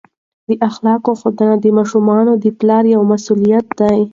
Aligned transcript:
د 0.47 0.49
اخلاقو 0.69 1.11
ښودنه 1.19 1.55
د 1.59 1.65
ماشومانو 1.77 2.33
د 2.43 2.45
پلار 2.59 2.83
یوه 2.93 3.05
مسؤلیت 3.13 3.65
دی. 3.79 3.99